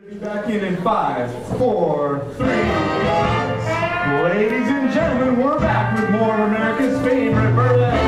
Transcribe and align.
Back 0.00 0.48
in 0.48 0.62
in 0.62 0.76
five, 0.82 1.28
four, 1.58 2.20
three. 2.36 2.46
Ladies 4.22 4.68
and 4.68 4.92
gentlemen, 4.92 5.42
we're 5.42 5.58
back 5.58 5.98
with 5.98 6.10
more 6.10 6.34
of 6.34 6.40
America's 6.40 7.02
favorite 7.02 7.52
burlesque 7.56 8.07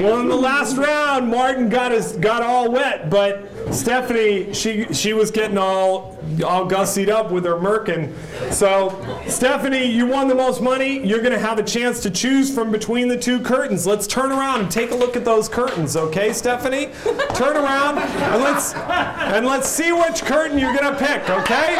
Well, 0.00 0.20
in 0.20 0.28
the 0.28 0.36
last 0.36 0.76
round, 0.76 1.28
Martin 1.28 1.68
got 1.68 1.90
his 1.90 2.12
got 2.12 2.42
all 2.42 2.70
wet, 2.70 3.10
but 3.10 3.48
Stephanie, 3.74 4.52
she 4.54 4.84
she 4.92 5.12
was 5.12 5.32
getting 5.32 5.58
all 5.58 6.16
all 6.44 6.68
gussied 6.68 7.08
up 7.08 7.32
with 7.32 7.44
her 7.44 7.56
merkin. 7.56 8.12
So, 8.52 8.94
Stephanie, 9.26 9.86
you 9.86 10.06
won 10.06 10.28
the 10.28 10.36
most 10.36 10.62
money. 10.62 11.04
You're 11.04 11.20
going 11.20 11.32
to 11.32 11.38
have 11.38 11.58
a 11.58 11.64
chance 11.64 12.00
to 12.02 12.10
choose 12.10 12.54
from 12.54 12.70
between 12.70 13.08
the 13.08 13.16
two 13.16 13.40
curtains. 13.40 13.86
Let's 13.86 14.06
turn 14.06 14.30
around 14.30 14.60
and 14.60 14.70
take 14.70 14.92
a 14.92 14.94
look 14.94 15.16
at 15.16 15.24
those 15.24 15.48
curtains, 15.48 15.96
okay, 15.96 16.32
Stephanie? 16.32 16.90
Turn 17.34 17.56
around 17.56 17.98
and 17.98 18.42
let's 18.42 18.74
and 18.74 19.46
let's 19.46 19.68
see 19.68 19.90
which 19.90 20.22
curtain 20.22 20.58
you're 20.58 20.76
going 20.76 20.94
to 20.94 20.98
pick, 20.98 21.28
okay? 21.28 21.76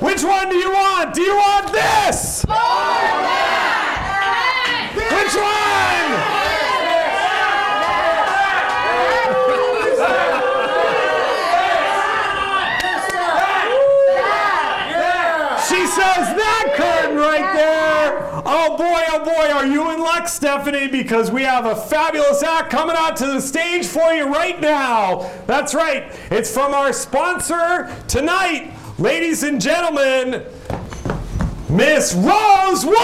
Which 0.00 0.22
one 0.22 0.48
do 0.50 0.56
you 0.56 0.70
want? 0.70 1.14
Do 1.14 1.22
you 1.22 1.34
want 1.34 1.72
this? 1.72 2.44
Which 4.94 5.34
one? 5.34 6.38
She 15.68 15.86
says 15.86 16.34
that 16.58 16.74
curtain 16.74 17.16
right 17.16 17.54
there. 17.54 18.42
Oh 18.44 18.76
boy, 18.76 19.02
oh 19.10 19.24
boy, 19.24 19.52
are 19.52 19.66
you 19.66 19.92
in 19.92 20.00
luck, 20.00 20.28
Stephanie? 20.28 20.88
Because 20.88 21.30
we 21.30 21.42
have 21.42 21.66
a 21.66 21.76
fabulous 21.76 22.42
act 22.42 22.70
coming 22.70 22.96
out 22.98 23.16
to 23.18 23.26
the 23.26 23.40
stage 23.40 23.86
for 23.86 24.12
you 24.12 24.26
right 24.26 24.60
now. 24.60 25.30
That's 25.46 25.74
right, 25.74 26.12
it's 26.30 26.52
from 26.52 26.74
our 26.74 26.92
sponsor 26.92 27.94
tonight, 28.08 28.72
ladies 28.98 29.42
and 29.42 29.60
gentlemen, 29.60 30.44
Miss 31.68 32.14
Rose 32.14 32.84
Wood! 32.84 32.96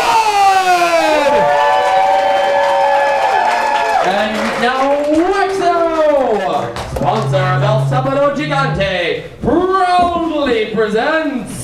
And 4.07 4.63
now 4.63 5.03
Waxo, 5.13 6.75
sponsor 6.97 7.37
of 7.37 7.63
El 7.63 7.87
Sábado 7.87 8.35
Gigante, 8.35 9.41
proudly 9.41 10.75
presents 10.75 11.64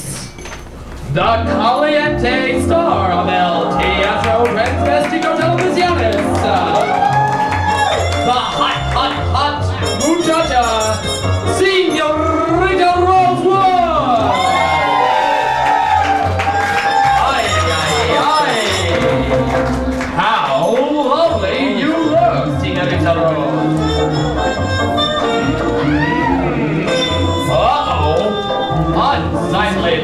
the 1.12 1.20
Caliente 1.20 2.62
star 2.64 3.10
of 3.10 3.28
El 3.28 3.76
Teatro 3.78 4.44
Transvestido 4.44 5.34
Televisiones, 5.36 6.16
the 8.24 8.30
hot, 8.30 8.80
hot, 8.94 9.14
hot 9.34 9.60
muchacha, 10.06 10.64
Senorita 11.58 12.92
Rosewood. 13.00 14.34
Ay, 17.26 17.44
ay, 17.80 17.94
ay. 18.38 18.54
How 20.14 20.70
lovely 20.70 21.58
you 21.80 21.92
look, 22.14 22.60
Senorita 22.60 23.12
Rose. 23.18 23.80
Uh-oh. 27.50 28.20
Unsightly 28.94 29.96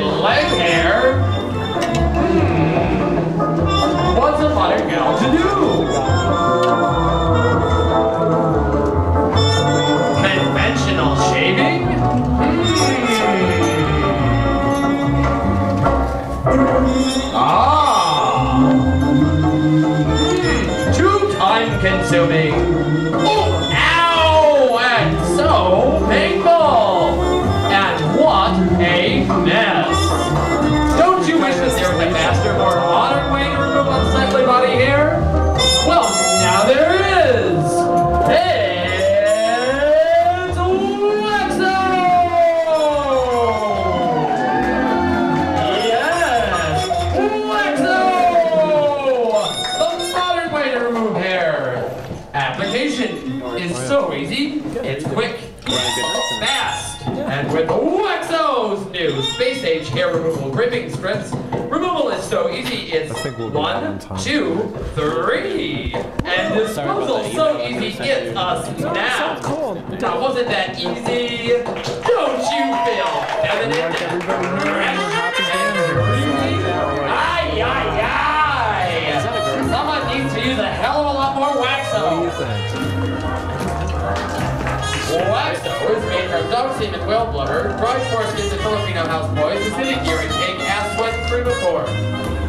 time 21.86 22.95
Application 52.98 53.42
is 53.58 53.76
so 53.86 54.14
easy, 54.14 54.62
it's 54.76 55.04
quick, 55.08 55.36
fast, 56.40 57.06
and 57.06 57.52
with 57.52 57.68
Waxo's 57.68 58.90
new 58.90 59.20
space 59.22 59.62
age 59.64 59.88
hair 59.88 60.14
removal 60.14 60.50
gripping 60.50 60.90
strips, 60.90 61.30
removal 61.68 62.08
is 62.08 62.24
so 62.24 62.48
easy, 62.50 62.90
it's 62.92 63.12
one, 63.52 63.98
two, 64.18 64.74
three, 64.94 65.92
and 66.24 66.54
disposal 66.54 67.22
so 67.34 67.62
easy, 67.68 68.02
it's 68.02 68.30
a 68.34 68.64
snap. 68.78 69.42
Now, 70.00 70.18
wasn't 70.18 70.48
that 70.48 70.78
easy? 70.78 71.48
Don't 71.52 72.40
you 72.48 72.64
feel 72.86 73.12
feminine? 73.42 73.92
Ay, 77.12 77.60
ay, 77.60 77.86
ay! 78.00 79.68
Someone 79.68 80.02
needs 80.16 80.32
to 80.32 80.40
use 80.40 80.58
a 80.58 80.66
hell 80.66 81.00
of 81.00 81.14
a 81.14 81.18
lot 81.18 81.36
more 81.36 81.62
Waxo. 81.96 82.44
Waxo 85.32 85.72
is 85.96 86.04
made 86.12 86.28
from 86.28 86.44
dog 86.52 86.76
semen, 86.78 87.00
whale 87.08 87.32
blubber, 87.32 87.72
dried 87.80 88.02
foreskins 88.12 88.52
of 88.52 88.60
Filipino 88.60 89.00
houseboys, 89.08 89.64
acidic 89.72 90.04
urine 90.04 90.28
cake, 90.36 90.60
ass 90.68 90.92
sweat, 90.96 91.14
and 91.16 91.24
cream 91.32 91.46
of 91.48 91.56
pork. 91.64 91.86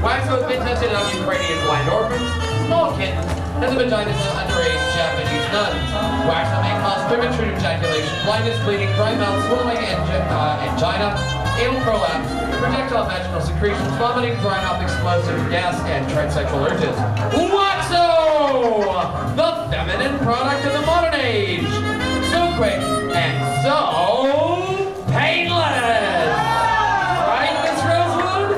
Waxo 0.03 0.35
has 0.35 0.45
been 0.51 0.59
tested 0.67 0.91
on 0.91 1.07
Ukrainian 1.15 1.63
blind 1.63 1.87
orphans, 1.87 2.27
small 2.67 2.91
kittens, 2.99 3.23
and 3.63 3.71
the 3.71 3.79
vaginas 3.87 4.19
of 4.19 4.35
underage 4.35 4.83
Japanese 4.99 5.47
nuns. 5.55 5.79
Waxo 6.27 6.57
may 6.59 6.75
cause 6.83 7.01
premature 7.07 7.47
ejaculation, 7.55 8.13
blindness, 8.27 8.59
bleeding, 8.67 8.91
dry 8.99 9.15
mouth, 9.15 9.39
swallowing, 9.47 9.79
angi- 9.79 10.27
uh, 10.27 10.65
angina, 10.67 11.15
anal 11.63 11.79
prolapse, 11.87 12.27
projectile 12.59 13.07
vaginal 13.07 13.39
secretions, 13.47 13.95
vomiting, 13.95 14.35
dry 14.43 14.59
mouth, 14.67 14.83
explosive 14.83 15.39
gas, 15.49 15.79
and 15.87 16.03
transsexual 16.11 16.67
urges. 16.67 16.97
Waxo! 18.47 19.35
The 19.35 19.69
feminine 19.71 20.17
product 20.19 20.65
of 20.65 20.73
the 20.73 20.81
modern 20.85 21.15
age. 21.15 21.67
So 22.31 22.53
quick 22.55 22.79
and 23.13 23.63
so 23.63 23.77
painless. 25.11 26.31
Right, 27.27 27.55
Miss 27.63 27.79
Rosewood? 27.83 28.49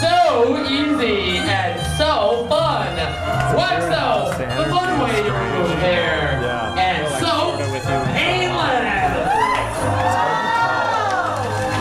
So 0.00 0.16
easy 0.66 1.38
and 1.38 1.80
so 1.96 2.46
fun. 2.48 2.96
Waxo, 3.56 4.36
the 4.38 4.64
fun 4.70 5.00
way 5.02 5.22
to 5.22 5.32
remove 5.32 5.78
hair. 5.78 6.42
And 6.76 7.06
so 7.20 7.56
painless. 8.14 8.88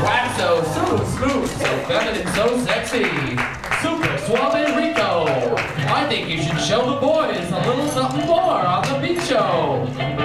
Waxo, 0.03 0.63
so 0.73 0.83
smooth, 1.17 1.49
so 1.49 1.69
feminine, 1.87 2.27
so 2.35 2.45
sexy. 2.65 3.37
Super 3.81 4.17
suave 4.25 4.75
Rico. 4.77 4.96
I 6.07 6.09
think 6.09 6.29
you 6.29 6.41
should 6.41 6.61
show 6.61 6.89
the 6.89 7.01
boys 7.01 7.51
a 7.51 7.67
little 7.67 7.89
something 7.89 8.25
more 8.27 8.65
on 8.65 8.81
the 8.87 9.05
beat 9.05 9.21
show. 9.23 10.16